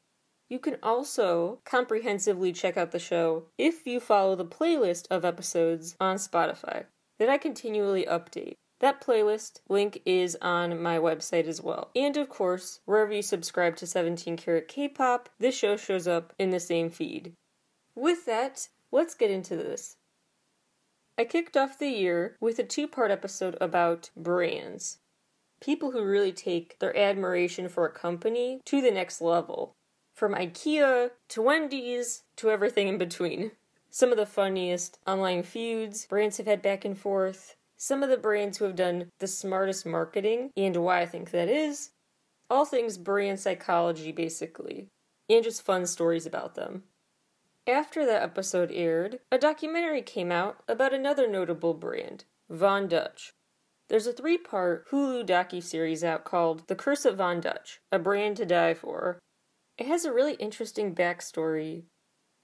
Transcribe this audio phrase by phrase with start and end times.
[0.50, 5.96] You can also comprehensively check out the show if you follow the playlist of episodes
[6.00, 6.84] on Spotify
[7.18, 8.56] that I continually update.
[8.80, 11.90] That playlist link is on my website as well.
[11.94, 16.50] And of course, wherever you subscribe to 17 Karat K-pop, this show shows up in
[16.50, 17.34] the same feed.
[17.94, 19.96] With that, let's get into this.
[21.16, 24.98] I kicked off the year with a two part episode about brands.
[25.60, 29.76] People who really take their admiration for a company to the next level.
[30.12, 33.52] From IKEA to Wendy's to everything in between.
[33.90, 38.16] Some of the funniest online feuds brands have had back and forth, some of the
[38.16, 41.90] brands who have done the smartest marketing and why I think that is.
[42.48, 44.88] All things brand psychology, basically,
[45.28, 46.84] and just fun stories about them.
[47.66, 53.34] After that episode aired, a documentary came out about another notable brand, Von Dutch.
[53.88, 58.38] There's a three part Hulu docu-series out called The Curse of Von Dutch, A Brand
[58.38, 59.18] to Die For.
[59.76, 61.84] It has a really interesting backstory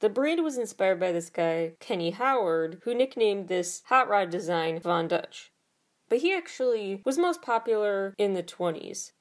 [0.00, 4.81] the brand was inspired by this guy, Kenny Howard, who nicknamed this hot rod design
[4.81, 5.53] Von Dutch.
[6.09, 9.12] But he actually was most popular in the 20s.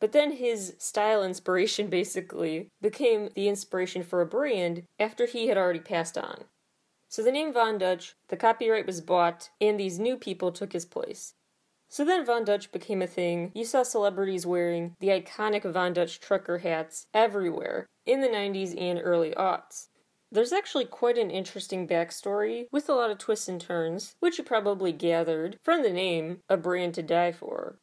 [0.00, 5.58] But then his style inspiration basically became the inspiration for a brand after he had
[5.58, 6.44] already passed on.
[7.08, 10.86] So the name Von Dutch, the copyright was bought, and these new people took his
[10.86, 11.34] place.
[11.90, 13.52] So then Von Dutch became a thing.
[13.54, 18.98] You saw celebrities wearing the iconic Von Dutch trucker hats everywhere in the 90s and
[18.98, 19.88] early aughts.
[20.32, 24.44] There's actually quite an interesting backstory with a lot of twists and turns, which you
[24.44, 27.78] probably gathered from the name A Brand to Die For.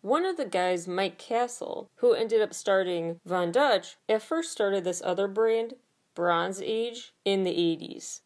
[0.00, 4.84] One of the guys, Mike Cassel, who ended up starting Von Dutch, at first started
[4.84, 5.74] this other brand,
[6.14, 8.20] Bronze Age, in the 80s.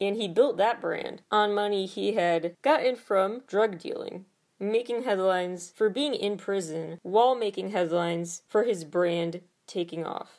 [0.00, 4.26] And he built that brand on money he had gotten from drug dealing,
[4.60, 10.37] making headlines for being in prison while making headlines for his brand taking off.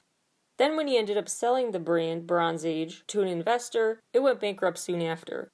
[0.60, 4.42] Then, when he ended up selling the brand Bronze Age to an investor, it went
[4.42, 5.48] bankrupt soon after.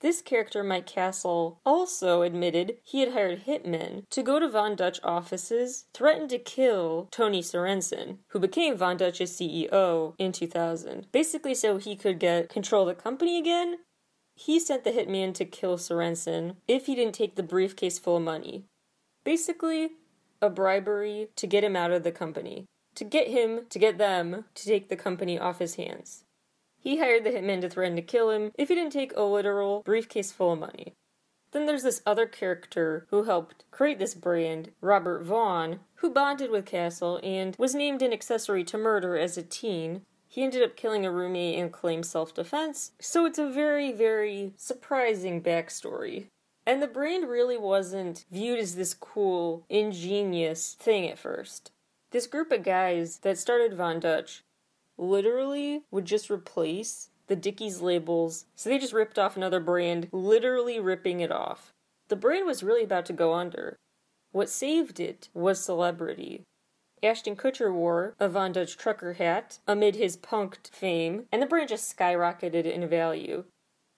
[0.00, 5.00] This character, Mike Cassel, also admitted he had hired hitmen to go to Von Dutch
[5.02, 11.78] offices, threaten to kill Tony Sorensen, who became Von Dutch's CEO in 2000, basically so
[11.78, 13.78] he could get control of the company again.
[14.34, 18.22] He sent the hitman to kill Sorensen if he didn't take the briefcase full of
[18.22, 18.66] money.
[19.24, 19.92] Basically,
[20.42, 24.44] a bribery to get him out of the company to get him to get them
[24.54, 26.24] to take the company off his hands.
[26.78, 29.82] He hired the hitman to threaten to kill him if he didn't take a literal
[29.82, 30.94] briefcase full of money.
[31.52, 36.64] Then there's this other character who helped create this brand, Robert Vaughn, who bonded with
[36.64, 40.02] Cassel and was named an accessory to murder as a teen.
[40.28, 44.54] He ended up killing a roommate and claimed self defense, so it's a very, very
[44.56, 46.26] surprising backstory.
[46.64, 51.72] And the brand really wasn't viewed as this cool, ingenious thing at first.
[52.10, 54.42] This group of guys that started Von Dutch
[54.98, 60.80] literally would just replace the Dickies labels, so they just ripped off another brand, literally
[60.80, 61.72] ripping it off.
[62.08, 63.76] The brand was really about to go under.
[64.32, 66.42] What saved it was celebrity.
[67.02, 71.68] Ashton Kutcher wore a Von Dutch trucker hat amid his punked fame, and the brand
[71.68, 73.44] just skyrocketed in value.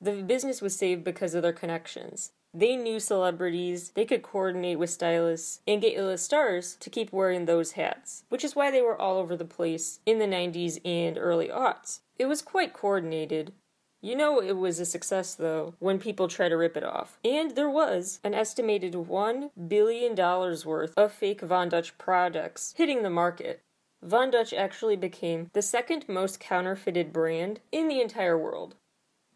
[0.00, 2.32] The business was saved because of their connections.
[2.54, 7.46] They knew celebrities, they could coordinate with stylists, and get A-list stars to keep wearing
[7.46, 11.16] those hats, which is why they were all over the place in the 90s and
[11.16, 12.00] early aughts.
[12.19, 13.54] It was quite coordinated.
[14.02, 17.19] You know it was a success though when people try to rip it off.
[17.25, 23.10] And there was an estimated $1 billion worth of fake Von Dutch products hitting the
[23.10, 23.62] market.
[24.02, 28.75] Von Dutch actually became the second most counterfeited brand in the entire world.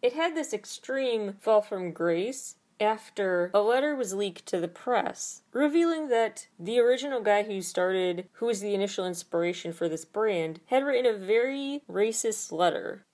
[0.03, 5.43] It had this extreme fall from grace after a letter was leaked to the press
[5.53, 10.61] revealing that the original guy who started, who was the initial inspiration for this brand,
[10.67, 13.07] had written a very racist letter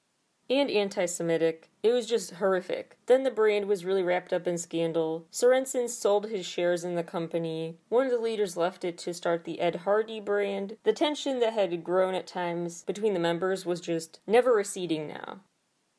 [0.51, 1.71] and anti Semitic.
[1.83, 2.99] It was just horrific.
[3.07, 5.27] Then the brand was really wrapped up in scandal.
[5.33, 7.79] Sorensen sold his shares in the company.
[7.89, 10.77] One of the leaders left it to start the Ed Hardy brand.
[10.85, 15.41] The tension that had grown at times between the members was just never receding now.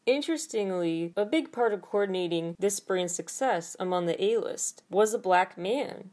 [0.06, 5.20] Interestingly, a big part of coordinating this brand's success among the A list was a
[5.20, 6.10] black man.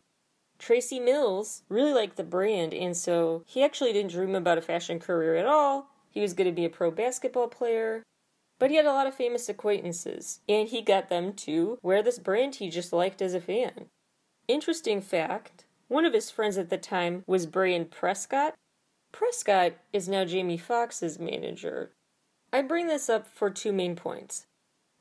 [0.58, 5.00] Tracy Mills really liked the brand, and so he actually didn't dream about a fashion
[5.00, 5.88] career at all.
[6.10, 8.02] He was going to be a pro basketball player.
[8.58, 12.18] But he had a lot of famous acquaintances, and he got them to wear this
[12.18, 13.86] brand he just liked as a fan.
[14.46, 18.54] Interesting fact one of his friends at the time was Brian Prescott.
[19.10, 21.90] Prescott is now Jamie Foxx's manager.
[22.52, 24.46] I bring this up for two main points.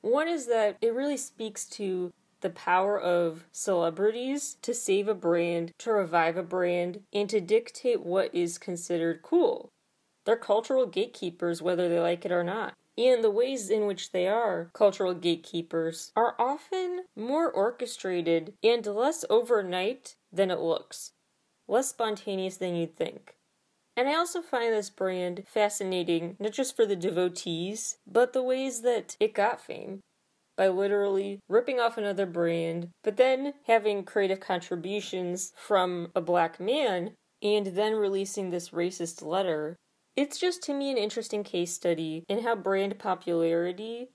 [0.02, 2.12] One is that it really speaks to
[2.42, 8.06] the power of celebrities to save a brand, to revive a brand, and to dictate
[8.06, 9.70] what is considered cool.
[10.26, 12.76] They're cultural gatekeepers, whether they like it or not.
[12.98, 19.26] And the ways in which they are cultural gatekeepers are often more orchestrated and less
[19.30, 21.14] overnight than it looks,
[21.68, 23.36] less spontaneous than you'd think.
[24.00, 28.82] And I also find this brand fascinating, not just for the devotees, but the ways
[28.84, 30.00] that it got fame.
[30.56, 37.12] By literally ripping off another brand, but then having creative contributions from a black man,
[37.42, 39.76] and then releasing this racist letter.
[40.16, 44.12] It's just to me an interesting case study in how brand popularity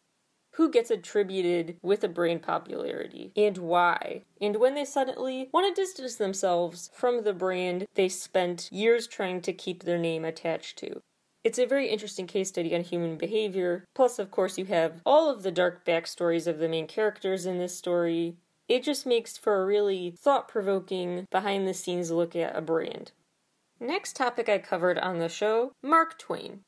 [0.54, 4.22] who gets attributed with a brand popularity and why.
[4.40, 9.40] And when they suddenly want to distance themselves from the brand they spent years trying
[9.42, 11.00] to keep their name attached to.
[11.42, 13.84] It's a very interesting case study on human behavior.
[13.94, 17.58] Plus, of course, you have all of the dark backstories of the main characters in
[17.58, 18.36] this story.
[18.66, 23.12] It just makes for a really thought provoking, behind the scenes look at a brand.
[23.78, 26.60] Next topic I covered on the show Mark Twain.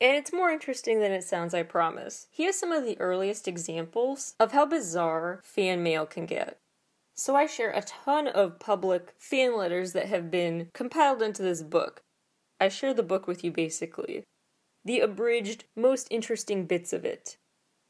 [0.00, 2.26] And it's more interesting than it sounds, I promise.
[2.30, 6.58] He has some of the earliest examples of how bizarre fan mail can get.
[7.14, 11.62] So I share a ton of public fan letters that have been compiled into this
[11.62, 12.02] book.
[12.60, 14.24] I share the book with you basically.
[14.84, 17.38] The abridged, most interesting bits of it.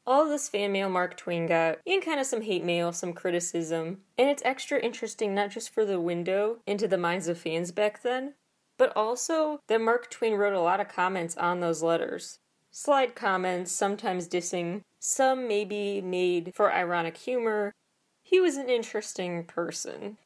[0.05, 3.97] All this fan mail Mark Twain got, and kind of some hate mail, some criticism.
[4.17, 8.01] And it's extra interesting not just for the window into the minds of fans back
[8.01, 8.35] then,
[8.77, 12.39] but also that Mark Twain wrote a lot of comments on those letters.
[12.71, 17.73] Slide comments, sometimes dissing, some maybe made for ironic humor.
[18.21, 20.17] He was an interesting person.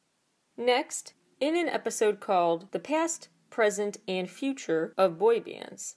[0.58, 5.96] Next, in an episode called The Past, Present, and Future of Boy Bands,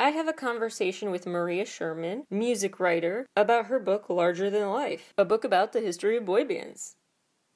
[0.00, 5.14] I have a conversation with Maria Sherman, music writer, about her book Larger Than Life,
[5.16, 6.96] a book about the history of boy bands.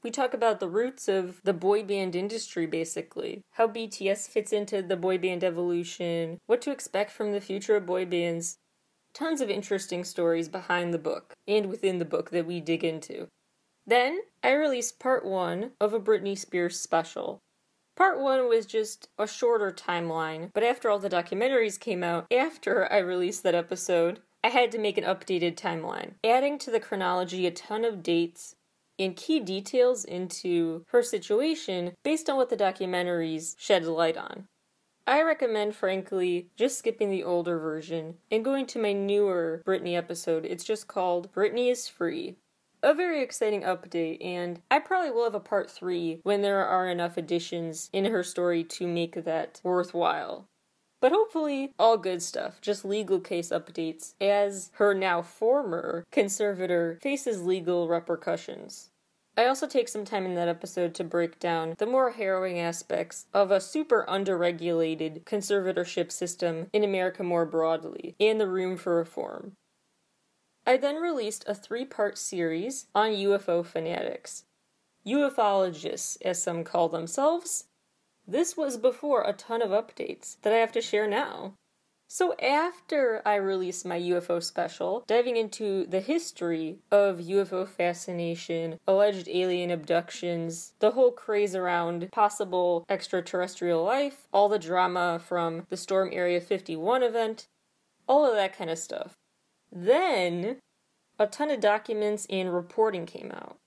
[0.05, 3.43] We talk about the roots of the boy band industry, basically.
[3.53, 7.87] How BTS fits into the boy band evolution, what to expect from the future of
[7.87, 8.59] boy bands.
[9.13, 13.27] Tons of interesting stories behind the book and within the book that we dig into.
[13.87, 17.41] Then, I released part one of a Britney Spears special.
[17.97, 22.91] Part one was just a shorter timeline, but after all the documentaries came out, after
[22.93, 27.45] I released that episode, I had to make an updated timeline, adding to the chronology
[27.45, 28.55] a ton of dates,
[28.99, 34.47] and key details into her situation based on what the documentaries shed light on.
[35.07, 40.45] I recommend, frankly, just skipping the older version and going to my newer Britney episode.
[40.45, 42.37] It's just called Britney is Free.
[42.83, 46.89] A very exciting update, and I probably will have a part 3 when there are
[46.89, 50.47] enough additions in her story to make that worthwhile.
[51.01, 57.43] But hopefully, all good stuff, just legal case updates, as her now former conservator faces
[57.43, 58.91] legal repercussions.
[59.37, 63.27] I also take some time in that episode to break down the more harrowing aspects
[63.33, 69.53] of a super underregulated conservatorship system in America more broadly, and the room for reform.
[70.67, 74.43] I then released a three part series on UFO fanatics.
[75.07, 77.68] UFOlogists, as some call themselves,
[78.29, 81.55] this was before a ton of updates that I have to share now.
[82.11, 89.29] So, after I released my UFO special, diving into the history of UFO fascination, alleged
[89.29, 96.09] alien abductions, the whole craze around possible extraterrestrial life, all the drama from the Storm
[96.11, 97.47] Area 51 event,
[98.07, 99.13] all of that kind of stuff.
[99.71, 100.61] Then,
[101.19, 103.59] a ton of documents and reporting came out.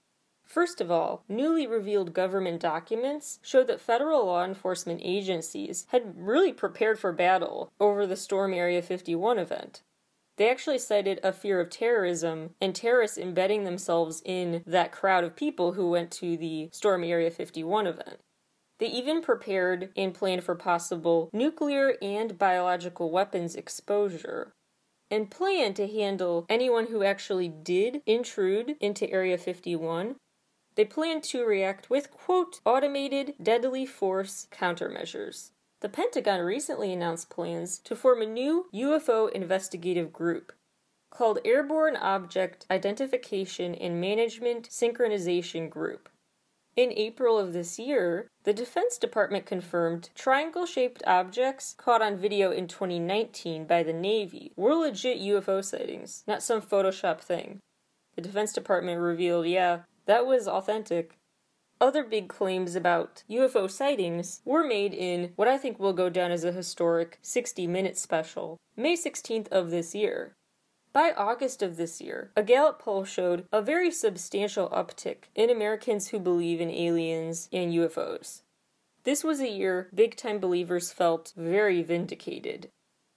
[0.52, 6.52] First of all, newly revealed government documents showed that federal law enforcement agencies had really
[6.52, 9.82] prepared for battle over the Storm Area 51 event.
[10.36, 15.38] They actually cited a fear of terrorism and terrorists embedding themselves in that crowd of
[15.38, 18.20] people who went to the Storm Area 51 event.
[18.78, 24.52] They even prepared and planned for possible nuclear and biological weapons exposure
[25.10, 30.16] and planned to handle anyone who actually did intrude into Area 51
[30.76, 35.52] they plan to react with, quote, automated deadly force countermeasures.
[35.82, 40.54] The Pentagon recently announced plans to form a new UFO investigative group
[41.10, 46.08] called Airborne Object Identification and Management Synchronization Group.
[46.78, 52.52] In April of this year, the Defense Department confirmed triangle shaped objects caught on video
[52.52, 57.60] in 2019 by the Navy were legit UFO sightings, not some Photoshop thing.
[58.16, 61.18] The Defense Department revealed, yeah, that was authentic.
[61.80, 66.32] Other big claims about UFO sightings were made in what I think will go down
[66.32, 70.36] as a historic 60 minute special, May 16th of this year.
[70.94, 76.10] By August of this year, a Gallup poll showed a very substantial uptick in Americans
[76.10, 78.42] who believe in aliens and UFOs.
[79.04, 82.70] This was a year big time believers felt very vindicated.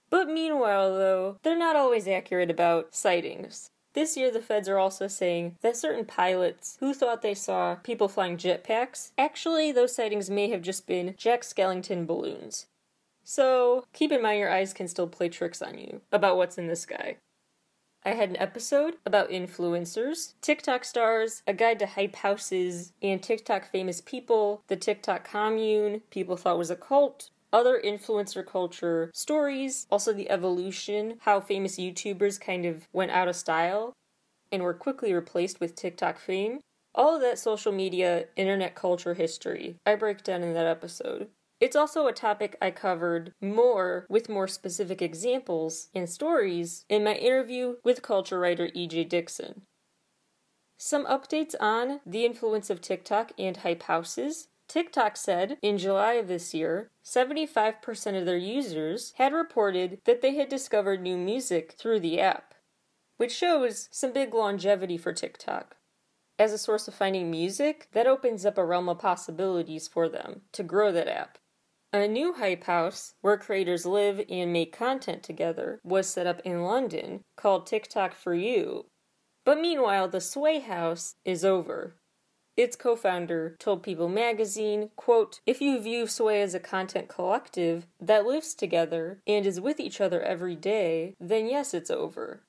[0.09, 3.69] But meanwhile, though, they're not always accurate about sightings.
[3.95, 8.09] This year, the feds are also saying that certain pilots who thought they saw people
[8.09, 12.67] flying jetpacks, actually, those sightings may have just been Jack Skellington balloons.
[13.23, 16.67] So, keep in mind your eyes can still play tricks on you about what's in
[16.67, 17.15] the sky.
[18.03, 23.65] I had an episode about influencers, TikTok stars, a guide to hype houses, and TikTok
[23.71, 30.11] famous people, the TikTok commune, people thought was a cult, other influencer culture stories, also
[30.11, 33.93] the evolution, how famous YouTubers kind of went out of style
[34.51, 36.59] and were quickly replaced with TikTok fame.
[36.93, 41.29] All of that social media, internet culture history, I break down in that episode.
[41.61, 47.13] It's also a topic I covered more with more specific examples and stories in my
[47.13, 49.61] interview with culture writer EJ Dickson.
[50.77, 54.49] Some updates on the influence of TikTok and hype houses.
[54.67, 60.35] TikTok said in July of this year, 75% of their users had reported that they
[60.35, 62.55] had discovered new music through the app,
[63.17, 65.77] which shows some big longevity for TikTok.
[66.37, 70.41] As a source of finding music, that opens up a realm of possibilities for them
[70.51, 71.37] to grow that app.
[71.93, 76.63] A new hype house where creators live and make content together was set up in
[76.63, 78.87] London called TikTok for You.
[79.45, 81.95] But meanwhile, the Sway House is over.
[82.57, 88.25] Its co-founder told People magazine, quote, "If you view Sway as a content collective that
[88.25, 92.43] lives together and is with each other every day, then yes, it's over."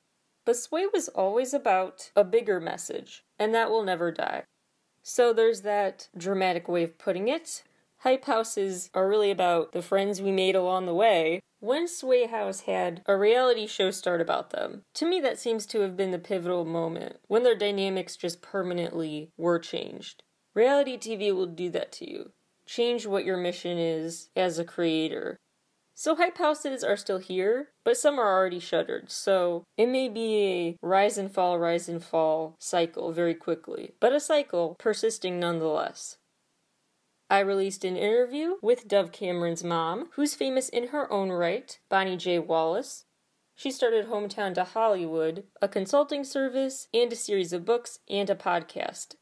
[0.45, 4.45] But Sway was always about a bigger message, and that will never die.
[5.03, 7.65] So there's that dramatic way of putting it.
[8.07, 12.61] Hype houses are really about the friends we made along the way, when Sway House
[12.61, 16.19] had a reality show start about them, to me that seems to have been the
[16.21, 20.23] pivotal moment when their dynamics just permanently were changed.
[20.55, 22.31] Reality TV will do that to you.
[22.65, 25.37] Change what your mission is as a creator.
[25.97, 30.47] So hype houses are still here, but some are already shuttered, so it may be
[30.47, 36.19] a rise and fall, rise and fall cycle very quickly, but a cycle persisting nonetheless.
[37.29, 42.17] I released an interview with Dove Cameron's mom, who's famous in her own right, Bonnie
[42.17, 42.39] J.
[42.39, 43.05] Wallace.
[43.57, 48.37] She started Hometown to Hollywood, a consulting service, and a series of books and a
[48.37, 49.17] podcast.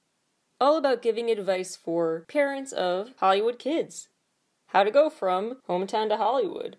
[0.61, 4.09] All about giving advice for parents of Hollywood kids.
[4.69, 6.77] How to go from hometown to Hollywood.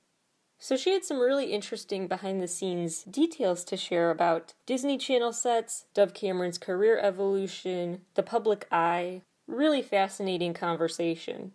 [0.60, 5.34] So she had some really interesting behind the scenes details to share about Disney Channel
[5.34, 11.52] sets, Dove Cameron's career evolution, the public eye, Really fascinating conversation.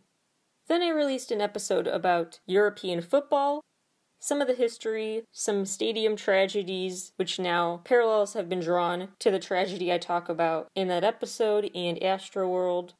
[0.69, 3.63] Then I released an episode about European football,
[4.21, 9.39] some of the history, some stadium tragedies, which now parallels have been drawn to the
[9.41, 12.91] tragedy I talk about in that episode and Astroworld.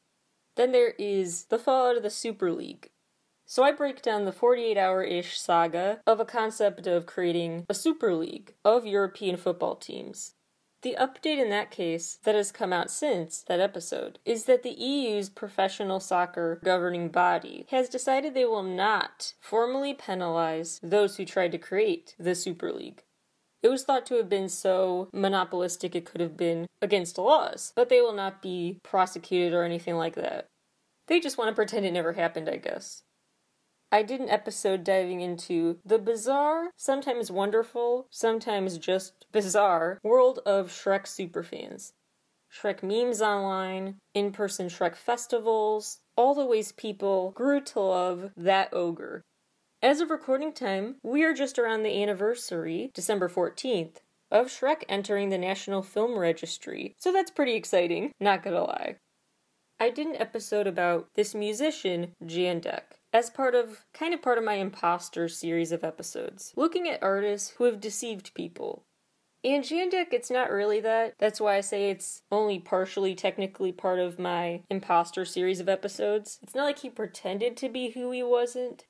[0.57, 2.89] Then there is the fallout of the Super League.
[3.45, 7.73] So I break down the 48 hour ish saga of a concept of creating a
[7.73, 10.33] Super League of European football teams.
[10.81, 14.71] The update in that case that has come out since that episode is that the
[14.71, 21.51] EU's professional soccer governing body has decided they will not formally penalize those who tried
[21.51, 23.03] to create the Super League.
[23.61, 27.73] It was thought to have been so monopolistic it could have been against the laws,
[27.75, 30.47] but they will not be prosecuted or anything like that.
[31.07, 33.03] They just want to pretend it never happened, I guess.
[33.93, 40.69] I did an episode diving into the bizarre, sometimes wonderful, sometimes just bizarre world of
[40.69, 41.91] Shrek superfans.
[42.49, 48.73] Shrek memes online, in person Shrek festivals, all the ways people grew to love that
[48.73, 49.23] ogre.
[49.81, 53.97] As of recording time, we are just around the anniversary, December 14th,
[54.31, 58.95] of Shrek entering the National Film Registry, so that's pretty exciting, not gonna lie.
[59.81, 64.43] I did an episode about this musician, Jandek, as part of kind of part of
[64.43, 68.85] my imposter series of episodes, looking at artists who have deceived people.
[69.43, 71.15] And Jandek, it's not really that.
[71.17, 76.37] That's why I say it's only partially technically part of my imposter series of episodes.
[76.43, 78.85] It's not like he pretended to be who he wasn't,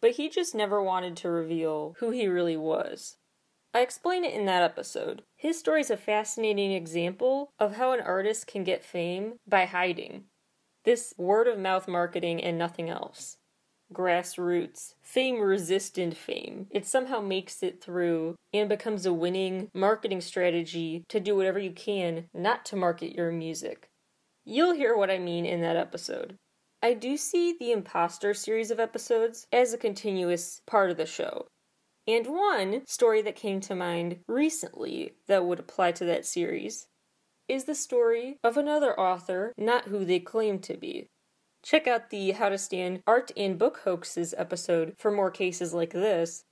[0.00, 3.16] but he just never wanted to reveal who he really was.
[3.74, 5.22] I explain it in that episode.
[5.36, 10.24] His story is a fascinating example of how an artist can get fame by hiding.
[10.84, 13.36] This word of mouth marketing and nothing else
[13.92, 16.66] grassroots, fame resistant fame.
[16.70, 21.72] It somehow makes it through and becomes a winning marketing strategy to do whatever you
[21.72, 23.88] can not to market your music.
[24.44, 26.36] You'll hear what I mean in that episode.
[26.82, 31.46] I do see the Imposter series of episodes as a continuous part of the show.
[32.08, 36.88] And one story that came to mind recently that would apply to that series
[37.48, 41.06] is the story of another author, not who they claim to be.
[41.62, 45.92] Check out the How to Stan Art and Book Hoaxes episode for more cases like
[45.92, 46.44] this.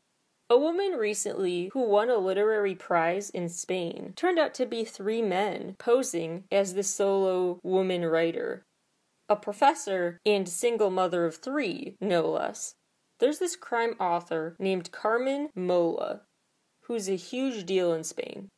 [0.49, 5.21] A woman recently who won a literary prize in Spain turned out to be three
[5.21, 8.65] men posing as the solo woman writer.
[9.29, 12.75] A professor and single mother of three, no less.
[13.19, 16.23] There's this crime author named Carmen Mola,
[16.85, 18.49] who's a huge deal in Spain.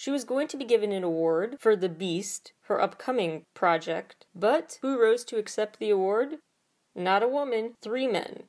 [0.00, 4.78] She was going to be given an award for The Beast, her upcoming project, but
[4.80, 6.38] who rose to accept the award?
[6.94, 8.44] Not a woman, three men.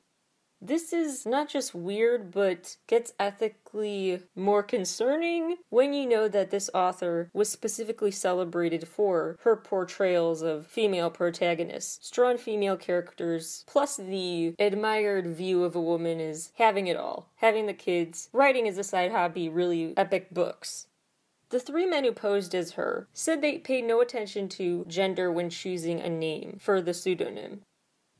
[0.61, 6.69] This is not just weird, but gets ethically more concerning when you know that this
[6.75, 14.53] author was specifically celebrated for her portrayals of female protagonists, strong female characters, plus the
[14.59, 18.83] admired view of a woman as having it all, having the kids, writing as a
[18.83, 20.85] side hobby, really epic books.
[21.49, 25.49] The three men who posed as her said they paid no attention to gender when
[25.49, 27.61] choosing a name for the pseudonym.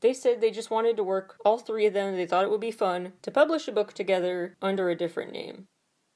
[0.00, 2.60] They said they just wanted to work, all three of them, they thought it would
[2.60, 5.66] be fun, to publish a book together under a different name.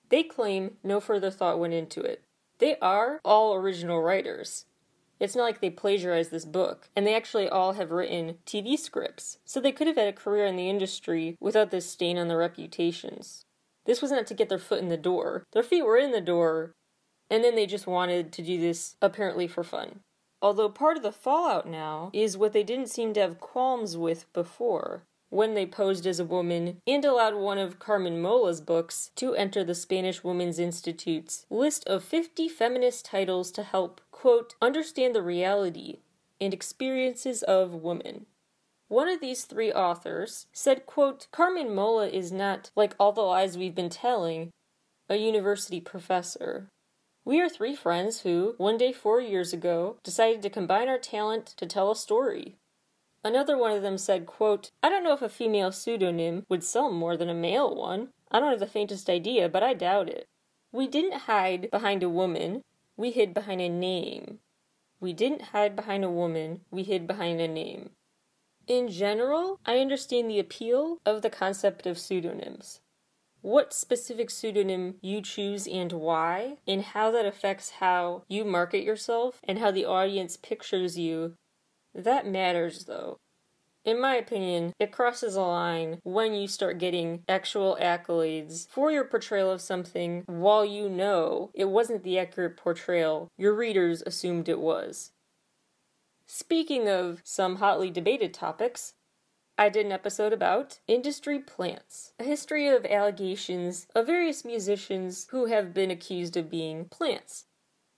[0.08, 2.22] They claim no further thought went into it.
[2.58, 4.64] They are all original writers.
[5.20, 9.38] It's not like they plagiarized this book, and they actually all have written TV scripts,
[9.44, 12.38] so they could have had a career in the industry without this stain on their
[12.38, 13.44] reputations.
[13.84, 15.44] This was not to get their foot in the door.
[15.52, 16.72] Their feet were in the door,
[17.34, 19.98] and then they just wanted to do this apparently for fun.
[20.40, 24.32] Although part of the fallout now is what they didn't seem to have qualms with
[24.32, 29.34] before when they posed as a woman and allowed one of Carmen Mola's books to
[29.34, 35.22] enter the Spanish Women's Institute's list of 50 feminist titles to help, quote, understand the
[35.22, 35.98] reality
[36.40, 38.26] and experiences of women.
[38.86, 43.58] One of these three authors said, quote, Carmen Mola is not, like all the lies
[43.58, 44.50] we've been telling,
[45.08, 46.68] a university professor.
[47.26, 51.46] We are three friends who, one day four years ago, decided to combine our talent
[51.56, 52.56] to tell a story.
[53.24, 56.90] Another one of them said, quote, I don't know if a female pseudonym would sell
[56.90, 58.10] more than a male one.
[58.30, 60.28] I don't have the faintest idea, but I doubt it.
[60.70, 62.62] We didn't hide behind a woman,
[62.94, 64.40] we hid behind a name.
[65.00, 67.90] We didn't hide behind a woman, we hid behind a name.
[68.66, 72.80] In general, I understand the appeal of the concept of pseudonyms
[73.44, 79.38] what specific pseudonym you choose and why, and how that affects how you market yourself
[79.44, 81.34] and how the audience pictures you,
[81.94, 83.18] that matters though.
[83.84, 89.04] In my opinion, it crosses a line when you start getting actual accolades for your
[89.04, 94.58] portrayal of something while you know it wasn't the accurate portrayal your readers assumed it
[94.58, 95.12] was.
[96.24, 98.94] Speaking of some hotly debated topics,
[99.56, 105.46] I did an episode about industry plants, a history of allegations of various musicians who
[105.46, 107.44] have been accused of being plants.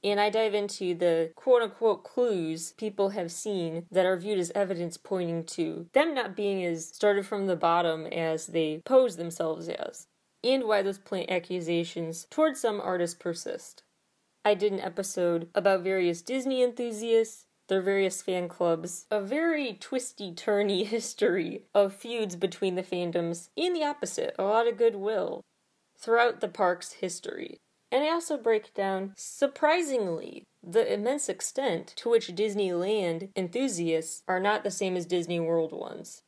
[0.04, 4.52] And I dive into the quote unquote clues people have seen that are viewed as
[4.54, 9.70] evidence pointing to them not being as started from the bottom as they pose themselves
[9.70, 10.08] as,
[10.44, 13.82] and why those plant accusations towards some artists persist.
[14.44, 20.32] I did an episode about various Disney enthusiasts their various fan clubs, a very twisty
[20.32, 25.42] turny history of feuds between the fandoms, and the opposite, a lot of goodwill
[25.98, 27.58] throughout the park's history.
[27.90, 34.64] And I also break down, surprisingly, the immense extent to which Disneyland enthusiasts are not
[34.64, 36.22] the same as Disney World ones.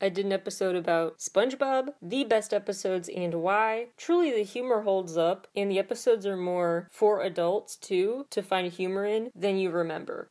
[0.00, 3.88] I did an episode about SpongeBob, the best episodes and why.
[3.96, 8.70] Truly, the humor holds up, and the episodes are more for adults too to find
[8.72, 10.30] humor in than you remember.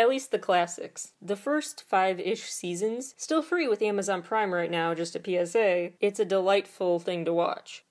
[0.00, 1.12] At least the classics.
[1.20, 5.90] The first five ish seasons, still free with Amazon Prime right now, just a PSA,
[6.00, 7.84] it's a delightful thing to watch.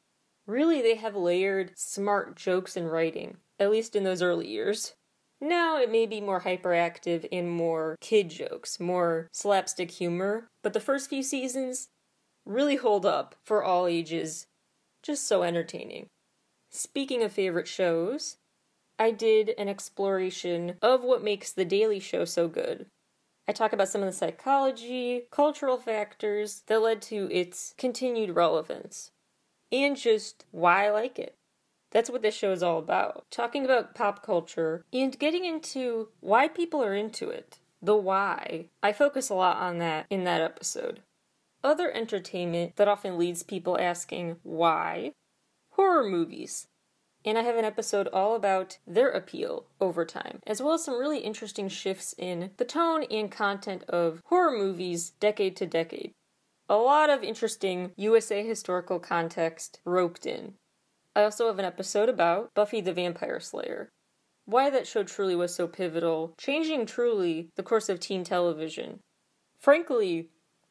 [0.48, 4.96] Really, they have layered, smart jokes and writing, at least in those early years.
[5.40, 10.80] Now it may be more hyperactive and more kid jokes, more slapstick humor, but the
[10.80, 11.90] first few seasons
[12.44, 14.48] really hold up for all ages.
[15.04, 16.08] Just so entertaining.
[16.72, 18.38] Speaking of favorite shows,
[19.00, 22.88] I did an exploration of what makes The Daily Show so good.
[23.48, 29.12] I talk about some of the psychology, cultural factors that led to its continued relevance,
[29.72, 31.36] and just why I like it.
[31.92, 33.26] That's what this show is all about.
[33.32, 37.58] Talking about pop culture and getting into why people are into it.
[37.82, 38.66] The why.
[38.84, 41.02] I focus a lot on that in that episode.
[41.64, 45.14] Other entertainment that often leads people asking why
[45.72, 46.68] horror movies
[47.26, 50.98] and I have an episode all about their appeal over time, as well as some
[50.98, 56.14] really interesting shifts in the tone and content of horror movies decade to decade.
[56.70, 60.54] A lot of interesting USA historical context roped in.
[61.16, 63.90] I also have an episode about Buffy the Vampire Slayer.
[64.46, 69.00] Why that show truly was so pivotal, changing truly the course of teen television.
[69.60, 70.30] Frankly,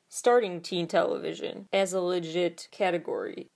[0.08, 3.48] starting teen television as a legit category.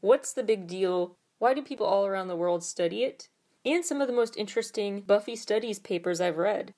[0.00, 3.28] What's the big deal why do people all around the world study it?
[3.64, 6.72] And some of the most interesting Buffy studies papers I've read.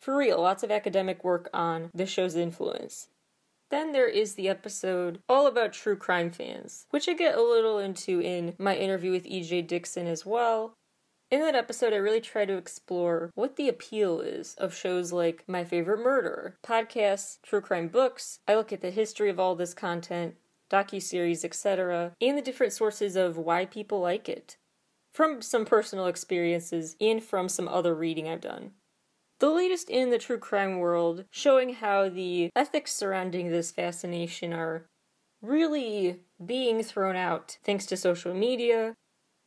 [0.00, 3.08] For real, lots of academic work on the show's influence.
[3.70, 7.78] Then there is the episode all about true crime fans, which I get a little
[7.78, 10.74] into in my interview with EJ Dickson as well.
[11.30, 15.44] In that episode, I really try to explore what the appeal is of shows like
[15.46, 18.40] My Favorite Murder, podcasts, true crime books.
[18.46, 20.34] I look at the history of all this content
[20.72, 24.56] docuseries, etc., and the different sources of why people like it,
[25.12, 28.72] from some personal experiences and from some other reading I've done.
[29.38, 34.86] The latest in the true crime world, showing how the ethics surrounding this fascination are
[35.42, 38.94] really being thrown out thanks to social media.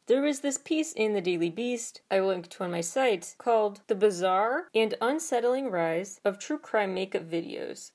[0.07, 3.81] There was this piece in the Daily Beast I linked to on my site called
[3.87, 7.91] The Bizarre and Unsettling Rise of True Crime Makeup Videos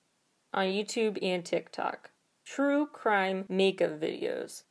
[0.53, 2.11] on YouTube and TikTok
[2.51, 4.65] true crime makeup videos.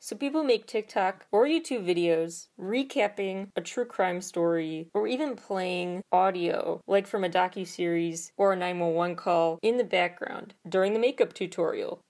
[0.00, 6.02] So people make TikTok or YouTube videos recapping a true crime story or even playing
[6.12, 11.32] audio like from a docu-series or a 911 call in the background during the makeup
[11.32, 12.00] tutorial.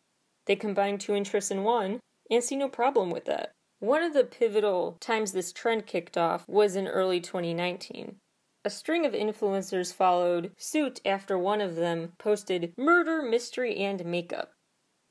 [0.47, 3.53] They combine two interests in one and see no problem with that.
[3.79, 8.17] One of the pivotal times this trend kicked off was in early 2019.
[8.65, 14.52] A string of influencers followed suit after one of them posted murder, mystery, and makeup.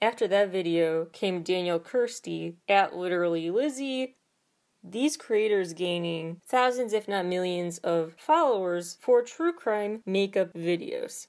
[0.01, 4.15] After that video came Daniel Kirsty at literally Lizzie.
[4.83, 11.27] These creators gaining thousands, if not millions, of followers for true crime makeup videos.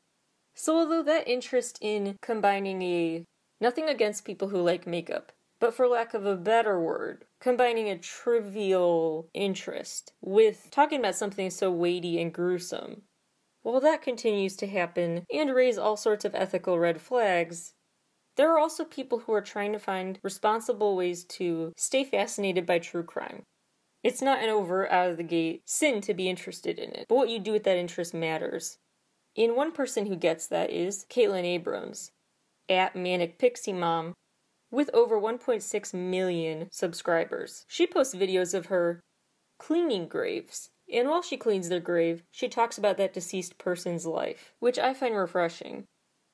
[0.55, 3.27] So, although that interest in combining a
[3.61, 7.99] nothing against people who like makeup, but for lack of a better word, combining a
[7.99, 13.03] trivial interest with talking about something so weighty and gruesome.
[13.61, 17.75] While that continues to happen and raise all sorts of ethical red flags,
[18.37, 22.79] there are also people who are trying to find responsible ways to stay fascinated by
[22.79, 23.43] true crime.
[24.03, 27.15] It's not an overt, out of the gate sin to be interested in it, but
[27.15, 28.79] what you do with that interest matters.
[29.37, 32.11] And one person who gets that is Caitlin Abrams,
[32.69, 34.15] at Manic Pixie Mom,
[34.71, 37.65] with over 1.6 million subscribers.
[37.69, 39.01] She posts videos of her
[39.59, 40.71] cleaning graves.
[40.93, 44.93] And while she cleans their grave, she talks about that deceased person's life, which I
[44.95, 45.85] find refreshing.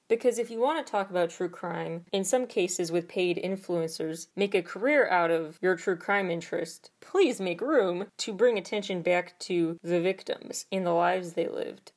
[0.09, 4.29] Because if you want to talk about true crime, in some cases with paid influencers,
[4.35, 9.03] make a career out of your true crime interest, please make room to bring attention
[9.03, 11.93] back to the victims and the lives they lived.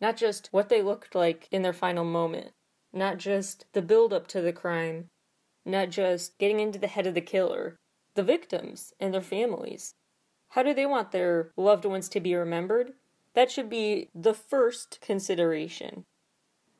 [0.00, 2.52] Not just what they looked like in their final moment,
[2.92, 5.08] not just the build up to the crime,
[5.64, 7.76] not just getting into the head of the killer,
[8.14, 9.94] the victims and their families.
[10.50, 12.92] How do they want their loved ones to be remembered?
[13.34, 16.04] That should be the first consideration.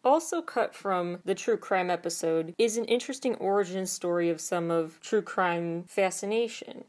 [0.07, 5.01] Also, cut from the true crime episode is an interesting origin story of some of
[5.01, 6.85] true crime fascination.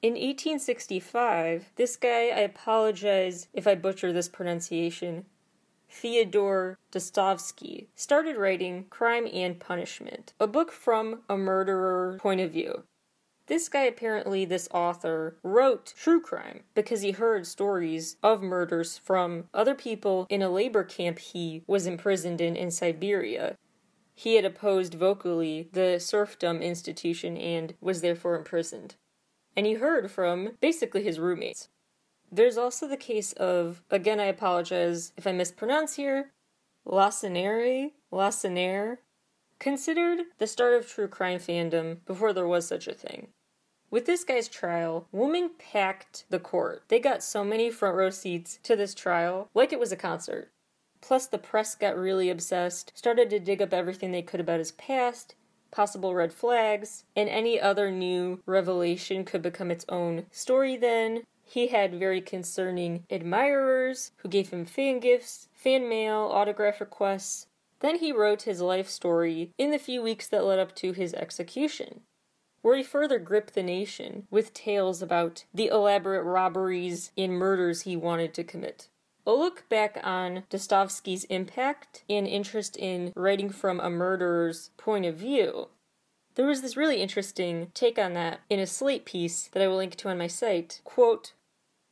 [0.00, 5.24] In 1865, this guy, I apologize if I butcher this pronunciation,
[5.88, 12.84] Fyodor Dostoevsky, started writing Crime and Punishment, a book from a murderer point of view.
[13.46, 19.48] This guy, apparently, this author, wrote true crime because he heard stories of murders from
[19.52, 23.56] other people in a labor camp he was imprisoned in in Siberia.
[24.14, 28.94] he had opposed vocally the serfdom institution and was therefore imprisoned.
[29.56, 31.68] And he heard from basically his roommates.
[32.30, 36.30] There's also the case of, again, I apologize if I mispronounce here,
[36.84, 39.00] Lacenaire, Lacenaire,
[39.62, 43.28] considered the start of true crime fandom before there was such a thing.
[43.92, 46.82] With this guy's trial, women packed the court.
[46.88, 50.50] They got so many front row seats to this trial, like it was a concert.
[51.00, 54.72] Plus, the press got really obsessed, started to dig up everything they could about his
[54.72, 55.36] past,
[55.70, 61.22] possible red flags, and any other new revelation could become its own story then.
[61.44, 67.46] He had very concerning admirers who gave him fan gifts, fan mail, autograph requests.
[67.82, 71.12] Then he wrote his life story in the few weeks that led up to his
[71.14, 72.02] execution,
[72.62, 77.96] where he further gripped the nation with tales about the elaborate robberies and murders he
[77.96, 78.88] wanted to commit.
[79.26, 85.16] A look back on Dostoevsky's impact and interest in writing from a murderer's point of
[85.16, 85.68] view.
[86.36, 89.76] There was this really interesting take on that in a Slate piece that I will
[89.76, 90.80] link to on my site.
[90.84, 91.32] Quote,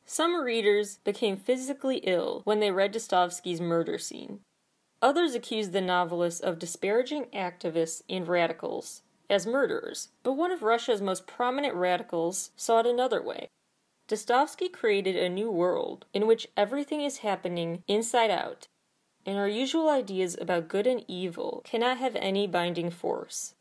[0.05, 4.39] some readers became physically ill when they read Dostoevsky's murder scene.
[5.01, 11.01] Others accused the novelist of disparaging activists and radicals as murderers, but one of Russia's
[11.01, 13.49] most prominent radicals saw it another way.
[14.07, 18.67] Dostoevsky created a new world in which everything is happening inside out,
[19.25, 23.55] and our usual ideas about good and evil cannot have any binding force.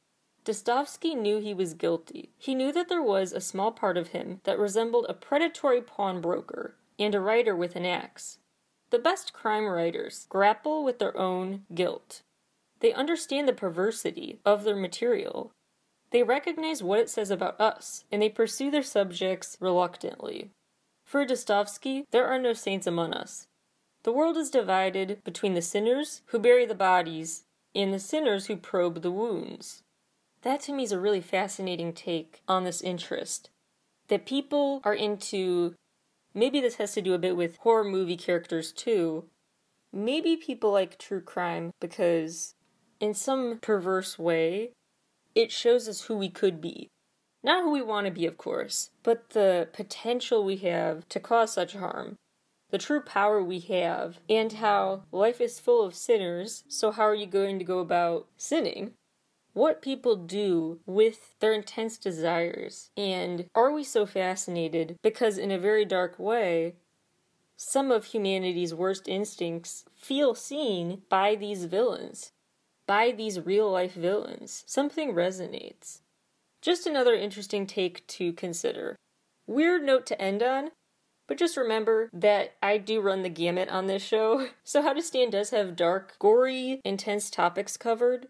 [0.44, 2.31] Dostoevsky knew he was guilty.
[2.37, 6.74] He knew that there was a small part of him that resembled a predatory pawnbroker
[6.98, 8.38] and a writer with an axe.
[8.90, 12.22] The best crime writers grapple with their own guilt.
[12.81, 15.53] They understand the perversity of their material
[16.11, 20.50] they recognize what it says about us, and they pursue their subjects reluctantly.
[21.05, 23.46] For Dostoevsky, there are no saints among us.
[24.03, 28.57] The world is divided between the sinners who bury the bodies and the sinners who
[28.57, 29.83] probe the wounds.
[30.42, 33.50] That to me is a really fascinating take on this interest.
[34.09, 35.74] That people are into,
[36.34, 39.24] maybe this has to do a bit with horror movie characters too.
[39.92, 42.54] Maybe people like true crime because,
[43.00, 44.70] in some perverse way,
[45.34, 46.88] it shows us who we could be.
[47.42, 51.52] Not who we want to be, of course, but the potential we have to cause
[51.52, 52.16] such harm.
[52.70, 57.14] The true power we have, and how life is full of sinners, so how are
[57.14, 58.92] you going to go about sinning?
[59.52, 65.58] What people do with their intense desires, and are we so fascinated because, in a
[65.58, 66.76] very dark way,
[67.56, 72.32] some of humanity's worst instincts feel seen by these villains?
[72.90, 74.64] by these real life villains.
[74.66, 76.00] Something resonates.
[76.60, 78.96] Just another interesting take to consider.
[79.46, 80.70] Weird note to end on,
[81.28, 84.48] but just remember that I do run the gamut on this show.
[84.64, 88.26] So, How to Stan does have dark, gory, intense topics covered.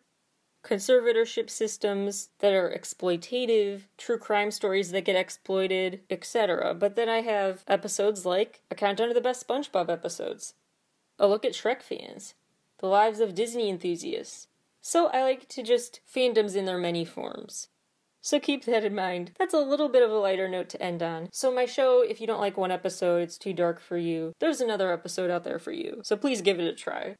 [0.62, 6.74] Conservatorship systems that are exploitative, true crime stories that get exploited, etc.
[6.74, 10.54] But then I have episodes like a countdown of the best SpongeBob episodes,
[11.18, 12.34] a look at Shrek fans,
[12.78, 14.48] the lives of Disney enthusiasts,
[14.82, 17.68] so I like to just fandoms in their many forms.
[18.22, 19.32] So keep that in mind.
[19.38, 21.28] That's a little bit of a lighter note to end on.
[21.32, 24.60] So, my show, if you don't like one episode, it's too dark for you, there's
[24.60, 26.00] another episode out there for you.
[26.04, 27.16] So, please give it a try.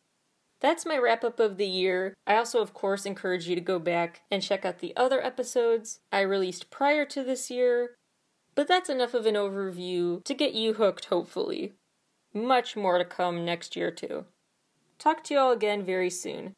[0.60, 2.14] That's my wrap up of the year.
[2.26, 6.00] I also, of course, encourage you to go back and check out the other episodes
[6.12, 7.94] I released prior to this year.
[8.54, 11.72] But that's enough of an overview to get you hooked, hopefully.
[12.34, 14.26] Much more to come next year, too.
[14.98, 16.52] Talk to you all again very soon.